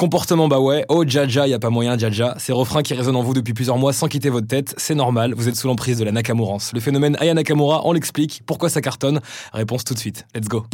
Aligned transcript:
Comportement 0.00 0.48
bah 0.48 0.60
ouais, 0.60 0.86
oh 0.88 1.04
Jaja, 1.06 1.46
y 1.46 1.52
a 1.52 1.58
pas 1.58 1.68
moyen 1.68 1.98
Jaja, 1.98 2.34
ces 2.38 2.54
refrains 2.54 2.82
qui 2.82 2.94
résonnent 2.94 3.16
en 3.16 3.22
vous 3.22 3.34
depuis 3.34 3.52
plusieurs 3.52 3.76
mois 3.76 3.92
sans 3.92 4.08
quitter 4.08 4.30
votre 4.30 4.46
tête, 4.46 4.72
c'est 4.78 4.94
normal, 4.94 5.34
vous 5.36 5.46
êtes 5.46 5.56
sous 5.56 5.66
l'emprise 5.66 5.98
de 5.98 6.04
la 6.04 6.10
Nakamurance. 6.10 6.72
Le 6.72 6.80
phénomène 6.80 7.18
Aya 7.20 7.34
Nakamura, 7.34 7.82
on 7.84 7.92
l'explique, 7.92 8.40
pourquoi 8.46 8.70
ça 8.70 8.80
cartonne? 8.80 9.20
Réponse 9.52 9.84
tout 9.84 9.92
de 9.92 9.98
suite, 9.98 10.26
let's 10.34 10.48
go. 10.48 10.64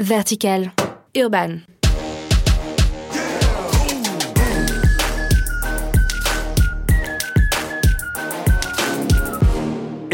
Vertical, 0.00 0.72
urban. 1.14 1.58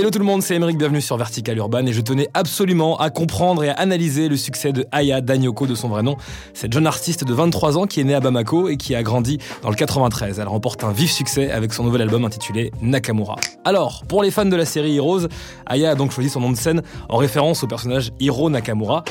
Hello 0.01 0.11
tout 0.11 0.19
le 0.19 0.25
monde, 0.25 0.43
c'est 0.43 0.55
Emeric, 0.55 0.79
bienvenue 0.79 1.03
sur 1.03 1.19
Vertical 1.19 1.59
Urban 1.59 1.85
et 1.85 1.93
je 1.93 2.01
tenais 2.01 2.27
absolument 2.33 2.97
à 2.97 3.11
comprendre 3.11 3.65
et 3.65 3.69
à 3.69 3.75
analyser 3.75 4.31
le 4.31 4.37
succès 4.39 4.73
de 4.73 4.87
Aya 4.93 5.21
Danyoko 5.21 5.67
de 5.67 5.75
son 5.75 5.89
vrai 5.89 6.03
nom, 6.03 6.17
cette 6.55 6.73
jeune 6.73 6.87
artiste 6.87 7.23
de 7.25 7.35
23 7.35 7.77
ans 7.77 7.87
qui 7.87 8.01
est 8.01 8.05
née 8.05 8.15
à 8.15 8.21
Bamako 8.21 8.71
et 8.71 8.79
qui 8.79 8.95
a 8.95 9.03
grandi 9.03 9.37
dans 9.63 9.69
le 9.69 9.77
93. 9.77 10.39
Elle 10.39 10.49
remporte 10.49 10.85
un 10.85 10.93
vif 10.93 11.13
succès 11.13 11.51
avec 11.51 11.75
son 11.75 11.85
nouvel 11.85 12.01
album 12.01 12.25
intitulé 12.25 12.71
Nakamura. 12.81 13.37
Alors, 13.67 14.05
pour 14.09 14.23
les 14.23 14.31
fans 14.31 14.47
de 14.47 14.57
la 14.57 14.65
série 14.65 14.97
Heroes, 14.97 15.29
Aya 15.67 15.91
a 15.91 15.95
donc 15.95 16.13
choisi 16.13 16.31
son 16.31 16.41
nom 16.41 16.51
de 16.51 16.57
scène 16.57 16.81
en 17.11 17.19
référence 17.19 17.63
au 17.63 17.67
personnage 17.67 18.11
Hiro 18.21 18.49
Nakamura. 18.49 19.05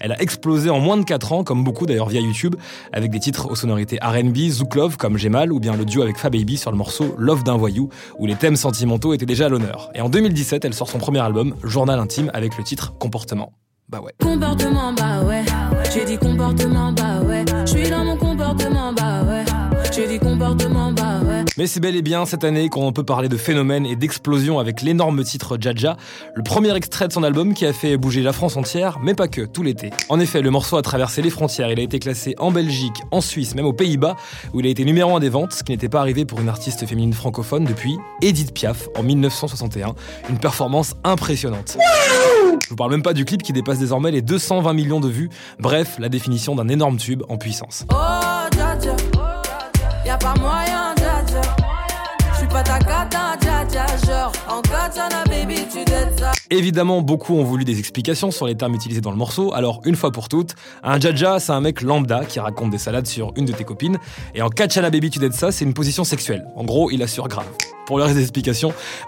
Elle 0.00 0.12
a 0.12 0.20
explosé 0.20 0.70
en 0.70 0.80
moins 0.80 0.96
de 0.96 1.04
4 1.04 1.32
ans, 1.32 1.44
comme 1.44 1.64
beaucoup 1.64 1.86
d'ailleurs 1.86 2.08
via 2.08 2.20
YouTube, 2.20 2.56
avec 2.92 3.10
des 3.10 3.20
titres 3.20 3.50
aux 3.50 3.54
sonorités 3.54 3.98
RB, 4.02 4.36
Zouk 4.50 4.74
Love 4.74 4.96
comme 4.96 5.16
J'ai 5.16 5.30
ou 5.50 5.58
bien 5.58 5.76
le 5.76 5.84
duo 5.84 6.02
avec 6.02 6.18
Fababy 6.18 6.56
sur 6.56 6.70
le 6.70 6.76
morceau 6.76 7.14
Love 7.18 7.44
d'un 7.44 7.56
voyou, 7.56 7.88
où 8.18 8.26
les 8.26 8.36
thèmes 8.36 8.56
sentimentaux 8.56 9.14
étaient 9.14 9.26
déjà 9.26 9.46
à 9.46 9.48
l'honneur. 9.48 9.90
Et 9.94 10.00
en 10.00 10.08
2017, 10.08 10.64
elle 10.64 10.74
sort 10.74 10.88
son 10.88 10.98
premier 10.98 11.20
album, 11.20 11.54
Journal 11.62 11.98
intime, 11.98 12.30
avec 12.34 12.56
le 12.56 12.64
titre 12.64 12.94
Comportement. 12.98 13.52
Bah 13.88 14.00
ouais. 14.00 14.12
Comportement, 14.20 14.92
bah 14.92 15.22
ouais. 15.22 15.44
J'ai 15.92 16.04
dit 16.04 16.16
comportement, 16.16 16.92
bah 16.92 17.20
ouais. 17.20 17.44
Je 17.66 17.70
suis 17.70 17.90
dans 17.90 18.04
mon 18.04 18.16
comportement, 18.16 18.92
bah 18.92 19.22
ouais. 19.22 19.44
J'ai 19.94 20.06
ouais. 20.08 21.44
Mais 21.56 21.68
c'est 21.68 21.78
bel 21.78 21.94
et 21.94 22.02
bien 22.02 22.26
cette 22.26 22.42
année 22.42 22.68
qu'on 22.68 22.92
peut 22.92 23.04
parler 23.04 23.28
de 23.28 23.36
phénomène 23.36 23.86
et 23.86 23.94
d'explosion 23.94 24.58
avec 24.58 24.82
l'énorme 24.82 25.22
titre 25.22 25.56
Jaja, 25.60 25.96
le 26.34 26.42
premier 26.42 26.74
extrait 26.74 27.06
de 27.06 27.12
son 27.12 27.22
album 27.22 27.54
qui 27.54 27.64
a 27.64 27.72
fait 27.72 27.96
bouger 27.96 28.22
la 28.22 28.32
France 28.32 28.56
entière, 28.56 28.98
mais 29.00 29.14
pas 29.14 29.28
que, 29.28 29.42
tout 29.42 29.62
l'été. 29.62 29.90
En 30.08 30.18
effet, 30.18 30.42
le 30.42 30.50
morceau 30.50 30.76
a 30.78 30.82
traversé 30.82 31.22
les 31.22 31.30
frontières, 31.30 31.70
il 31.70 31.78
a 31.78 31.82
été 31.82 32.00
classé 32.00 32.34
en 32.38 32.50
Belgique, 32.50 33.02
en 33.12 33.20
Suisse, 33.20 33.54
même 33.54 33.66
aux 33.66 33.72
Pays-Bas, 33.72 34.16
où 34.52 34.58
il 34.58 34.66
a 34.66 34.70
été 34.70 34.84
numéro 34.84 35.14
1 35.14 35.20
des 35.20 35.28
ventes, 35.28 35.52
ce 35.52 35.62
qui 35.62 35.70
n'était 35.70 35.88
pas 35.88 36.00
arrivé 36.00 36.24
pour 36.24 36.40
une 36.40 36.48
artiste 36.48 36.84
féminine 36.86 37.12
francophone 37.12 37.64
depuis 37.64 37.96
Edith 38.20 38.52
Piaf 38.52 38.88
en 38.98 39.04
1961. 39.04 39.94
Une 40.28 40.38
performance 40.38 40.94
impressionnante. 41.04 41.78
Je 42.64 42.68
vous 42.70 42.76
parle 42.76 42.90
même 42.90 43.02
pas 43.02 43.12
du 43.12 43.24
clip 43.24 43.44
qui 43.44 43.52
dépasse 43.52 43.78
désormais 43.78 44.10
les 44.10 44.22
220 44.22 44.72
millions 44.72 45.00
de 45.00 45.08
vues. 45.08 45.30
Bref, 45.60 45.96
la 46.00 46.08
définition 46.08 46.56
d'un 46.56 46.68
énorme 46.68 46.96
tube 46.96 47.22
en 47.28 47.36
puissance. 47.36 47.84
Oh, 47.92 48.23
Évidemment, 56.50 57.00
beaucoup 57.00 57.34
ont 57.34 57.44
voulu 57.44 57.64
des 57.64 57.78
explications 57.78 58.30
sur 58.30 58.46
les 58.46 58.56
termes 58.56 58.74
utilisés 58.74 59.00
dans 59.00 59.10
le 59.10 59.16
morceau, 59.16 59.52
alors 59.54 59.80
une 59.84 59.96
fois 59.96 60.12
pour 60.12 60.28
toutes, 60.28 60.54
un 60.82 61.00
jaja, 61.00 61.40
c'est 61.40 61.52
un 61.52 61.60
mec 61.60 61.80
lambda 61.80 62.24
qui 62.24 62.40
raconte 62.40 62.70
des 62.70 62.78
salades 62.78 63.06
sur 63.06 63.32
une 63.36 63.44
de 63.44 63.52
tes 63.52 63.64
copines, 63.64 63.98
et 64.34 64.42
en 64.42 64.48
Kachana 64.48 64.90
Baby 64.90 65.10
tu 65.10 65.18
dettes 65.18 65.34
ça, 65.34 65.52
c'est 65.52 65.64
une 65.64 65.74
position 65.74 66.04
sexuelle. 66.04 66.46
En 66.56 66.64
gros, 66.64 66.90
il 66.90 67.02
assure 67.02 67.28
grave. 67.28 67.46
Pour 67.86 67.98
le 67.98 68.04
reste 68.04 68.18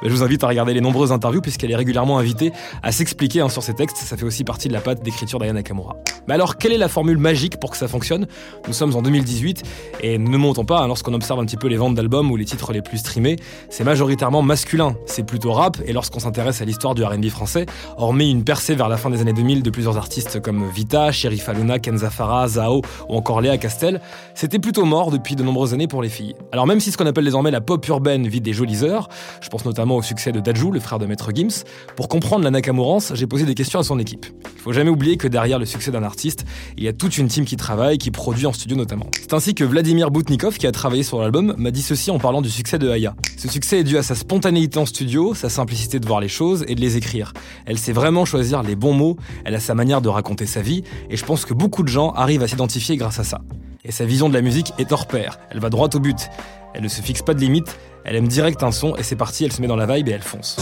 je 0.03 0.09
vous 0.09 0.23
invite 0.23 0.45
à 0.45 0.49
regarder 0.49 0.75
les 0.75 0.81
nombreuses 0.81 1.13
interviews 1.13 1.41
puisqu'elle 1.41 1.71
est 1.71 1.77
régulièrement 1.77 2.19
invitée 2.19 2.53
à 2.83 2.93
s'expliquer 2.93 3.41
hein, 3.41 3.49
sur 3.49 3.63
ses 3.63 3.75
textes, 3.75 3.97
ça 3.99 4.17
fait 4.17 4.25
aussi 4.25 4.45
partie 4.45 4.69
de 4.69 4.73
la 4.73 4.81
patte 4.81 5.03
d'écriture 5.03 5.39
d'Aya 5.39 5.53
Nakamura. 5.53 5.97
Mais 6.29 6.35
alors, 6.35 6.57
quelle 6.57 6.73
est 6.73 6.79
la 6.79 6.89
formule 6.89 7.19
magique 7.19 7.59
pour 7.61 7.71
que 7.71 7.77
ça 7.77 7.89
fonctionne? 7.89 8.27
Nous 8.67 8.73
sommes 8.73 8.95
en 8.97 9.03
2018 9.03 9.63
et 10.03 10.19
ne 10.19 10.37
montons 10.37 10.65
pas, 10.65 10.81
hein, 10.81 10.89
lorsqu'on 10.89 11.15
observe 11.15 11.39
un 11.41 11.45
petit 11.45 11.57
peu 11.57 11.69
les 11.69 11.77
ventes 11.77 11.95
d'albums 11.95 12.31
ou 12.31 12.37
les 12.37 12.45
titres 12.45 12.73
les 12.73 12.83
plus 12.83 12.99
streamés, 12.99 13.37
c'est 13.69 13.85
majoritairement 13.85 14.43
masculin, 14.43 14.97
c'est 15.07 15.25
plutôt 15.25 15.53
rap, 15.53 15.79
et 15.87 15.93
lorsqu'on 15.93 16.21
s'intéresse 16.21 16.61
à 16.61 16.65
l'histoire 16.65 16.95
du 16.95 17.05
R&B 17.05 17.27
français, 17.27 17.67
hormis 17.97 18.31
une 18.31 18.45
percée 18.45 18.75
vers 18.75 18.89
la 18.89 18.97
fin 18.97 19.11
des 19.11 19.21
années 19.21 19.33
2000 19.33 19.63
de 19.63 19.71
plusieurs 19.71 19.97
artistes 19.97 20.41
comme 20.41 20.69
Vita, 20.69 21.13
Sherif 21.13 21.49
Aluna, 21.49 21.79
Kenza 21.79 22.11
Farah, 22.11 22.49
Zao 22.49 22.83
ou 23.09 23.17
encore 23.17 23.41
Léa 23.41 23.57
Castel, 23.59 24.01
c'était 24.35 24.59
plutôt 24.59 24.85
mort 24.85 25.11
depuis 25.11 25.37
de 25.37 25.43
nombreuses 25.43 25.75
années 25.75 25.89
pour 25.89 26.03
les 26.03 26.09
filles. 26.09 26.35
Alors 26.51 26.67
même 26.67 26.81
si 26.81 26.91
ce 26.91 26.97
qu'on 26.97 27.07
appelle 27.07 27.25
désormais 27.25 27.51
la 27.51 27.61
pop 27.61 27.87
urbaine 27.89 28.27
vit 28.27 28.41
des 28.41 28.53
jolies 28.53 28.66
je 28.67 29.49
pense 29.49 29.65
notamment 29.65 29.97
au 29.97 30.03
succès 30.03 30.33
de 30.33 30.41
Dajou, 30.41 30.71
le 30.71 30.81
frère 30.81 30.99
de 30.99 31.07
Maître 31.07 31.31
Gims, 31.35 31.65
pour 31.97 32.09
comprendre 32.09 32.45
la 32.45 32.51
Nakamurance, 32.51 33.13
j'ai 33.15 33.27
posé 33.27 33.45
des 33.45 33.55
questions 33.55 33.79
à 33.79 33.83
son 33.83 33.99
équipe. 33.99 34.27
Il 34.45 34.61
faut 34.61 34.73
jamais 34.73 34.91
oublier 34.91 35.17
que 35.17 35.29
derrière 35.29 35.59
le 35.59 35.67
succès 35.67 35.91
d'un 35.91 36.03
artiste, 36.03 36.45
il 36.77 36.85
y 36.85 36.89
a 36.89 36.93
toute 36.93 37.19
une 37.19 37.29
team 37.29 37.45
qui 37.45 37.57
travaille, 37.57 37.99
qui 37.99 38.11
produit 38.11 38.47
en 38.47 38.53
studio 38.53 38.77
notamment. 38.77 39.07
C'est 39.21 39.33
ainsi 39.35 39.55
que 39.55 39.65
Vladimir 39.65 40.11
Boutnikov, 40.11 40.59
qui 40.59 40.67
a 40.67 40.73
travaillé 40.73 41.03
sur 41.03 41.21
l'album, 41.21 41.55
m'a 41.57 41.71
dit 41.71 41.83
ceci 41.83 42.11
en 42.11 42.19
parlant 42.19 42.43
du 42.43 42.51
succès 42.51 42.79
de 42.79 42.89
Aya. 42.91 43.15
Ce 43.37 43.49
succès 43.49 43.81
est 43.81 43.85
dû 43.85 43.97
à 43.99 44.03
sa 44.03 44.15
spontanéité 44.15 44.79
en 44.79 44.87
studio, 44.87 45.35
sa 45.35 45.49
simplicité 45.49 46.01
de 46.01 46.07
voir 46.07 46.21
les 46.21 46.29
choses 46.29 46.65
et 46.69 46.75
de 46.75 46.81
les 46.81 46.97
écrire. 46.97 47.33
Elle 47.67 47.79
sait 47.79 47.93
vraiment 47.93 48.25
choisir 48.25 48.63
les 48.63 48.77
bons 48.77 48.95
mots, 48.95 49.17
elle 49.45 49.55
a 49.55 49.61
sa 49.61 49.75
manière 49.75 50.01
de 50.01 50.09
raconter 50.09 50.47
sa 50.47 50.61
vie, 50.61 50.83
et 51.11 51.17
je 51.17 51.25
pense 51.25 51.45
que 51.45 51.55
beaucoup 51.55 51.83
de 51.83 51.89
gens 51.89 52.11
arrivent 52.11 52.43
à 52.43 52.49
s'identifier 52.49 52.97
grâce 52.97 53.19
à 53.19 53.25
ça. 53.25 53.41
Et 53.87 53.93
sa 53.93 54.05
vision 54.05 54.29
de 54.29 54.35
la 54.35 54.43
musique 54.43 54.73
est 54.79 54.91
hors 54.91 55.07
pair, 55.07 55.39
elle 55.51 55.61
va 55.61 55.71
droit 55.71 55.89
au 55.95 56.01
but. 56.01 56.29
Elle 56.75 56.83
ne 56.83 56.89
se 56.89 57.01
fixe 57.01 57.23
pas 57.23 57.35
de 57.35 57.41
limites, 57.41 57.79
elle 58.05 58.17
aime 58.17 58.27
direct 58.27 58.65
un 58.65 58.73
son 58.73 58.97
et 58.97 59.05
c'est 59.05 59.17
parti, 59.17 59.45
elle 59.45 59.53
se 59.53 59.63
met 59.63 59.69
dans 59.69 59.77
la 59.77 59.87
vibe 59.87 60.09
et 60.09 60.13
elle 60.13 60.23
fonce. 60.23 60.57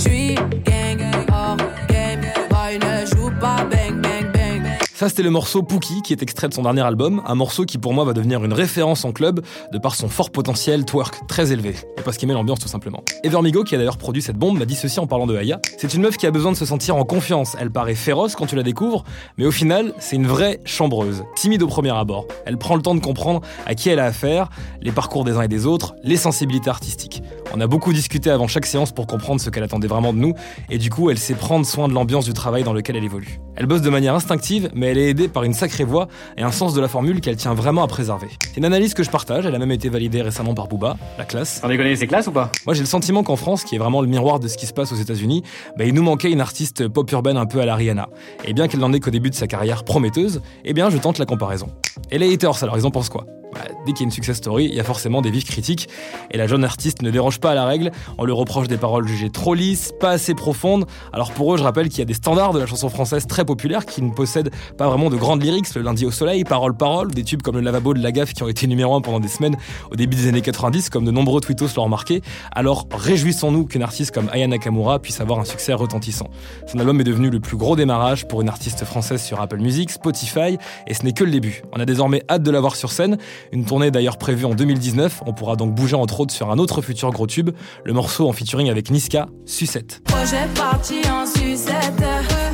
Ça, 4.96 5.08
c'était 5.08 5.24
le 5.24 5.30
morceau 5.30 5.64
Pookie, 5.64 6.02
qui 6.02 6.12
est 6.12 6.22
extrait 6.22 6.48
de 6.48 6.54
son 6.54 6.62
dernier 6.62 6.82
album, 6.82 7.20
un 7.26 7.34
morceau 7.34 7.64
qui 7.64 7.78
pour 7.78 7.92
moi 7.92 8.04
va 8.04 8.12
devenir 8.12 8.44
une 8.44 8.52
référence 8.52 9.04
en 9.04 9.10
club 9.10 9.40
de 9.72 9.78
par 9.78 9.96
son 9.96 10.08
fort 10.08 10.30
potentiel 10.30 10.84
twerk 10.84 11.26
très 11.26 11.50
élevé, 11.50 11.74
et 11.98 12.02
parce 12.02 12.16
qu'il 12.16 12.28
met 12.28 12.34
l'ambiance 12.34 12.60
tout 12.60 12.68
simplement. 12.68 13.02
Evermigo, 13.24 13.64
qui 13.64 13.74
a 13.74 13.78
d'ailleurs 13.78 13.96
produit 13.96 14.22
cette 14.22 14.36
bombe, 14.36 14.56
m'a 14.56 14.66
dit 14.66 14.76
ceci 14.76 15.00
en 15.00 15.08
parlant 15.08 15.26
de 15.26 15.36
Aya. 15.36 15.58
C'est 15.78 15.94
une 15.94 16.02
meuf 16.02 16.16
qui 16.16 16.28
a 16.28 16.30
besoin 16.30 16.52
de 16.52 16.56
se 16.56 16.64
sentir 16.64 16.94
en 16.94 17.02
confiance. 17.02 17.56
Elle 17.58 17.72
paraît 17.72 17.96
féroce 17.96 18.36
quand 18.36 18.46
tu 18.46 18.54
la 18.54 18.62
découvres, 18.62 19.02
mais 19.36 19.46
au 19.46 19.50
final, 19.50 19.94
c'est 19.98 20.14
une 20.14 20.28
vraie 20.28 20.60
chambreuse, 20.64 21.24
timide 21.34 21.64
au 21.64 21.66
premier 21.66 21.90
abord. 21.90 22.28
Elle 22.46 22.56
prend 22.56 22.76
le 22.76 22.82
temps 22.82 22.94
de 22.94 23.00
comprendre 23.00 23.40
à 23.66 23.74
qui 23.74 23.88
elle 23.88 23.98
a 23.98 24.04
affaire, 24.04 24.48
les 24.80 24.92
parcours 24.92 25.24
des 25.24 25.32
uns 25.32 25.42
et 25.42 25.48
des 25.48 25.66
autres, 25.66 25.96
les 26.04 26.16
sensibilités 26.16 26.70
artistiques. 26.70 27.20
On 27.52 27.60
a 27.60 27.66
beaucoup 27.66 27.92
discuté 27.92 28.30
avant 28.30 28.46
chaque 28.46 28.66
séance 28.66 28.92
pour 28.92 29.08
comprendre 29.08 29.40
ce 29.40 29.50
qu'elle 29.50 29.64
attendait 29.64 29.88
vraiment 29.88 30.12
de 30.12 30.18
nous, 30.18 30.34
et 30.70 30.78
du 30.78 30.88
coup, 30.88 31.10
elle 31.10 31.18
sait 31.18 31.34
prendre 31.34 31.66
soin 31.66 31.88
de 31.88 31.94
l'ambiance 31.94 32.26
du 32.26 32.32
travail 32.32 32.62
dans 32.62 32.72
lequel 32.72 32.94
elle 32.94 33.04
évolue. 33.04 33.40
Elle 33.56 33.66
bosse 33.66 33.82
de 33.82 33.90
manière 33.90 34.14
instinctive, 34.14 34.70
mais 34.74 34.83
elle 34.86 34.98
est 34.98 35.10
aidée 35.10 35.28
par 35.28 35.44
une 35.44 35.54
sacrée 35.54 35.84
voix 35.84 36.08
et 36.36 36.42
un 36.42 36.52
sens 36.52 36.74
de 36.74 36.80
la 36.80 36.88
formule 36.88 37.20
qu'elle 37.20 37.36
tient 37.36 37.54
vraiment 37.54 37.82
à 37.82 37.86
préserver. 37.86 38.28
C'est 38.42 38.56
une 38.58 38.64
analyse 38.64 38.94
que 38.94 39.02
je 39.02 39.10
partage, 39.10 39.46
elle 39.46 39.54
a 39.54 39.58
même 39.58 39.70
été 39.70 39.88
validée 39.88 40.22
récemment 40.22 40.54
par 40.54 40.68
Booba, 40.68 40.96
la 41.18 41.24
classe. 41.24 41.60
Sans 41.60 41.68
déconner, 41.68 41.96
c'est 41.96 42.06
classe 42.06 42.26
ou 42.26 42.32
pas? 42.32 42.50
Moi 42.66 42.74
j'ai 42.74 42.80
le 42.80 42.86
sentiment 42.86 43.22
qu'en 43.22 43.36
France, 43.36 43.64
qui 43.64 43.74
est 43.74 43.78
vraiment 43.78 44.00
le 44.00 44.08
miroir 44.08 44.40
de 44.40 44.48
ce 44.48 44.56
qui 44.56 44.66
se 44.66 44.72
passe 44.72 44.92
aux 44.92 44.96
États-Unis, 44.96 45.42
bah, 45.76 45.84
il 45.84 45.94
nous 45.94 46.02
manquait 46.02 46.30
une 46.30 46.40
artiste 46.40 46.88
pop 46.88 47.10
urbaine 47.12 47.36
un 47.36 47.46
peu 47.46 47.60
à 47.60 47.66
la 47.66 47.74
Rihanna. 47.74 48.08
Et 48.44 48.52
bien 48.52 48.68
qu'elle 48.68 48.80
n'en 48.80 48.92
est 48.92 49.00
qu'au 49.00 49.10
début 49.10 49.30
de 49.30 49.34
sa 49.34 49.46
carrière 49.46 49.84
prometteuse, 49.84 50.42
eh 50.64 50.72
bien 50.72 50.90
je 50.90 50.98
tente 50.98 51.18
la 51.18 51.26
comparaison. 51.26 51.68
Et 52.10 52.18
les 52.18 52.32
haters, 52.32 52.62
alors 52.62 52.76
ils 52.78 52.86
en 52.86 52.90
pensent 52.90 53.08
quoi? 53.08 53.26
Bah, 53.54 53.60
Dès 53.86 53.92
qu'il 53.92 54.00
y 54.00 54.04
a 54.04 54.06
une 54.06 54.10
success 54.10 54.36
story, 54.36 54.66
il 54.66 54.74
y 54.74 54.80
a 54.80 54.84
forcément 54.84 55.22
des 55.22 55.30
vifs 55.30 55.44
critiques, 55.44 55.88
et 56.30 56.36
la 56.36 56.46
jeune 56.46 56.64
artiste 56.64 57.02
ne 57.02 57.10
déroge 57.10 57.40
pas 57.40 57.52
à 57.52 57.54
la 57.54 57.64
règle, 57.64 57.90
on 58.18 58.24
lui 58.24 58.32
reproche 58.32 58.68
des 58.68 58.76
paroles 58.76 59.06
jugées 59.06 59.30
trop 59.30 59.54
lisses, 59.54 59.92
pas 60.00 60.10
assez 60.10 60.34
profondes. 60.34 60.86
Alors 61.12 61.32
pour 61.32 61.54
eux, 61.54 61.58
je 61.58 61.62
rappelle 61.62 61.88
qu'il 61.88 61.98
y 62.00 62.02
a 62.02 62.06
des 62.06 62.14
standards 62.14 62.52
de 62.52 62.58
la 62.58 62.66
chanson 62.66 62.88
française 62.88 63.26
très 63.26 63.44
populaires 63.44 63.86
qui 63.86 64.02
ne 64.02 64.10
possèdent 64.10 64.50
pas 64.76 64.88
vraiment 64.88 65.10
de 65.10 65.16
grandes 65.16 65.42
lyrics, 65.42 65.74
le 65.74 65.82
lundi 65.82 66.06
au 66.06 66.10
soleil, 66.10 66.44
parole 66.44 66.76
parole, 66.76 67.10
des 67.12 67.24
tubes 67.24 67.42
comme 67.42 67.56
le 67.56 67.60
lavabo 67.60 67.94
de 67.94 68.02
la 68.02 68.12
gaffe 68.12 68.32
qui 68.32 68.42
ont 68.42 68.48
été 68.48 68.66
numéro 68.66 68.94
1 68.94 69.00
pendant 69.00 69.20
des 69.20 69.28
semaines 69.28 69.56
au 69.90 69.96
début 69.96 70.16
des 70.16 70.28
années 70.28 70.40
90, 70.40 70.90
comme 70.90 71.04
de 71.04 71.10
nombreux 71.10 71.40
tweetos 71.40 71.68
l'ont 71.76 71.84
remarqué. 71.84 72.22
Alors 72.52 72.86
réjouissons-nous 72.90 73.66
qu'une 73.66 73.82
artiste 73.82 74.12
comme 74.12 74.28
Aya 74.32 74.46
Nakamura 74.46 74.98
puisse 74.98 75.20
avoir 75.20 75.38
un 75.38 75.44
succès 75.44 75.72
retentissant. 75.72 76.30
Son 76.66 76.78
album 76.78 77.00
est 77.00 77.04
devenu 77.04 77.30
le 77.30 77.40
plus 77.40 77.56
gros 77.56 77.76
démarrage 77.76 78.26
pour 78.26 78.40
une 78.40 78.48
artiste 78.48 78.84
française 78.84 79.22
sur 79.22 79.40
Apple 79.40 79.58
Music, 79.58 79.90
Spotify, 79.90 80.58
et 80.86 80.94
ce 80.94 81.04
n'est 81.04 81.12
que 81.12 81.24
le 81.24 81.30
début. 81.30 81.62
On 81.72 81.80
a 81.80 81.84
désormais 81.84 82.22
hâte 82.28 82.42
de 82.42 82.50
la 82.50 82.60
voir 82.60 82.76
sur 82.76 82.92
scène, 82.92 83.18
une 83.52 83.64
tournée 83.64 83.90
d'ailleurs 83.90 84.18
prévue 84.18 84.44
en 84.44 84.54
2019, 84.54 85.22
on 85.26 85.32
pourra 85.32 85.56
donc 85.56 85.74
bouger 85.74 85.96
entre 85.96 86.20
autres 86.20 86.34
sur 86.34 86.50
un 86.50 86.58
autre 86.58 86.82
futur 86.82 87.10
gros 87.10 87.26
tube, 87.26 87.50
le 87.84 87.92
morceau 87.92 88.28
en 88.28 88.32
featuring 88.32 88.70
avec 88.70 88.90
Niska, 88.90 89.26
Sucette. 89.46 90.02
Projet 90.04 90.46
parti 90.54 91.00
en 91.10 91.26
sucette. 91.26 91.74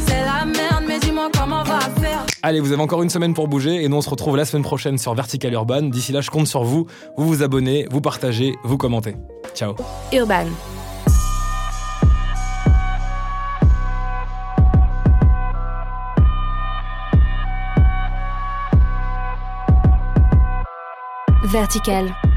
C'est 0.07 0.25
la 0.25 0.45
merde, 0.45 0.85
mais 0.87 0.99
dis-moi 0.99 1.29
comment 1.37 1.61
on 1.61 1.65
va 1.65 1.81
faire. 1.81 2.27
Allez, 2.43 2.61
vous 2.61 2.73
avez 2.73 2.83
encore 2.83 3.03
une 3.03 3.11
semaine 3.11 3.35
pour 3.35 3.49
bouger 3.49 3.83
et 3.83 3.89
nous 3.89 3.97
on 3.97 4.03
se 4.03 4.11
retrouve 4.11 4.37
la 4.37 4.45
semaine 4.45 4.63
prochaine 4.63 4.99
sur 4.99 5.15
Vertical 5.15 5.53
Urban. 5.53 5.83
D'ici 5.83 6.13
là, 6.13 6.21
je 6.21 6.31
compte 6.31 6.47
sur 6.47 6.65
vous. 6.65 6.87
Vous 7.17 7.27
vous 7.27 7.43
abonnez, 7.43 7.87
vous 7.91 8.01
partagez, 8.01 8.55
vous 8.65 8.79
commentez. 8.79 9.15
Ciao. 9.55 9.75
Urban. 10.13 10.47
Vertical. 21.51 22.30